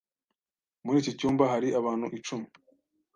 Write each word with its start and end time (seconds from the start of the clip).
Muri 0.85 0.97
iki 1.01 1.11
cyumba 1.19 1.43
hari 1.53 1.67
abantu 1.79 2.05
icumi. 2.17 2.47